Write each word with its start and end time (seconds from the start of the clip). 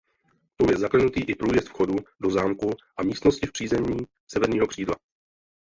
Tou 0.57 0.71
je 0.71 0.77
zaklenutý 0.77 1.21
i 1.23 1.35
průjezd 1.35 1.67
vchodu 1.67 1.95
do 2.21 2.29
zámku 2.29 2.69
a 2.97 3.03
místnosti 3.03 3.47
v 3.47 3.51
přízemí 3.51 3.97
severního 4.27 4.67
křídla. 4.67 4.95